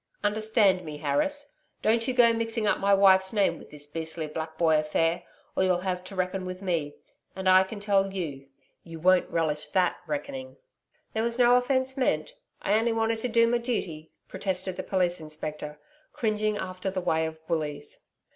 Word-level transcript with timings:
Understand 0.23 0.83
me, 0.83 0.97
Harris. 0.97 1.45
Don't 1.83 2.07
you 2.07 2.15
go 2.15 2.33
mixing 2.33 2.65
up 2.65 2.79
my 2.79 2.91
wife's 2.91 3.31
name 3.33 3.59
with 3.59 3.69
this 3.69 3.85
beastly 3.85 4.25
black 4.25 4.57
boy 4.57 4.79
affair, 4.79 5.21
or 5.55 5.63
you'll 5.63 5.81
have 5.81 6.03
to 6.05 6.15
reckon 6.15 6.43
with 6.43 6.63
me 6.63 6.95
and 7.35 7.47
I 7.47 7.63
can 7.63 7.79
tell 7.79 8.11
you, 8.11 8.47
you 8.83 8.99
won't 8.99 9.29
relish 9.29 9.67
that 9.67 9.97
reckoning.' 10.07 10.57
'There 11.13 11.21
was 11.21 11.37
no 11.37 11.53
offence 11.55 11.97
meant. 11.97 12.33
I 12.63 12.79
only 12.79 12.93
wanted 12.93 13.19
to 13.19 13.27
do 13.27 13.45
my 13.45 13.59
duty,' 13.59 14.11
protested 14.27 14.75
the 14.75 14.81
Police 14.81 15.21
Inspector, 15.21 15.79
cringing 16.13 16.57
after 16.57 16.89
the 16.89 16.99
way 17.01 17.27
of 17.27 17.37
bullies. 17.45 17.99